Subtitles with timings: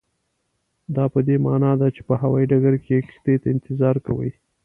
[0.95, 4.29] دا پدې معنا ده چې په هوایي ډګر کې کښتۍ ته انتظار کوئ.